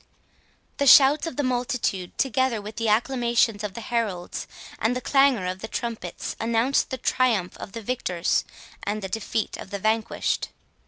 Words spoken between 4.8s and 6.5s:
the clangour of the trumpets,